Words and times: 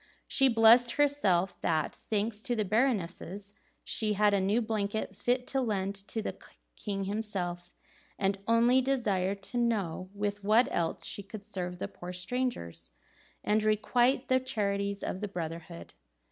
She 0.27 0.47
blessed 0.49 0.93
herself 0.93 1.61
that, 1.61 1.95
thanks 1.95 2.41
to 2.41 2.55
the 2.55 2.65
Baroness, 2.65 3.53
she 3.83 4.13
had 4.13 4.33
a 4.33 4.39
new 4.41 4.59
blanket 4.59 5.15
fit 5.15 5.45
to 5.49 5.61
lend 5.61 5.93
to 6.07 6.23
the 6.23 6.35
king 6.75 7.03
himself, 7.03 7.75
and 8.17 8.39
only 8.47 8.81
desired 8.81 9.43
to 9.43 9.59
know 9.59 10.09
with 10.15 10.43
what 10.43 10.67
else 10.71 11.05
she 11.05 11.21
could 11.21 11.45
serve 11.45 11.77
the 11.77 11.87
poor 11.87 12.13
strangers 12.13 12.93
and 13.43 13.61
requite 13.61 14.27
the 14.27 14.39
charities 14.39 15.03
of 15.03 15.21
the 15.21 15.27
brotherhood. 15.27 15.93